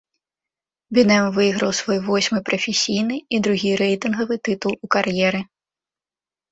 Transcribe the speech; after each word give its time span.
Бінэм 0.97 1.25
выйграў 1.35 1.71
свой 1.81 1.99
восьмы 2.09 2.39
прафесійны 2.49 3.15
і 3.21 3.35
другі 3.49 3.71
рэйтынгавы 3.83 4.35
тытул 4.51 4.73
у 4.89 4.93
кар'еры. 4.99 5.41